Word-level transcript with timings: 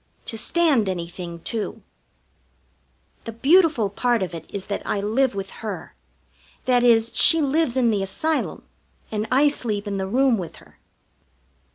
To 0.25 0.35
stand 0.35 0.89
anything, 0.89 1.41
too. 1.41 1.83
The 3.25 3.31
beautiful 3.31 3.87
part 3.91 4.23
of 4.23 4.33
it 4.33 4.49
is 4.51 4.65
that 4.65 4.81
I 4.83 4.99
live 4.99 5.35
with 5.35 5.51
her; 5.61 5.93
that 6.65 6.83
is, 6.83 7.11
she 7.13 7.39
lives 7.39 7.77
in 7.77 7.91
the 7.91 8.01
Asylum, 8.01 8.63
and 9.11 9.27
I 9.29 9.47
sleep 9.47 9.85
in 9.85 9.97
the 9.97 10.07
room 10.07 10.39
with 10.39 10.55
her. 10.55 10.79